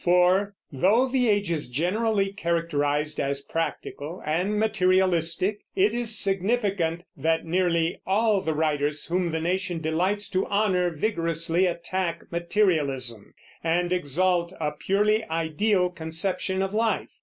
[0.03, 7.45] (4) Though the age is generally characterized as practical and materialistic, it is significant that
[7.45, 14.53] nearly all the writers whom the nation delights to honor vigorously attack materialism, and exalt
[14.59, 17.09] a purely ideal conception of life.